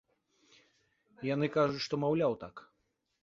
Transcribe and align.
Яны 1.33 1.51
кажуць, 1.57 1.83
што, 1.87 1.99
маўляў, 2.05 2.33
так. 2.47 2.55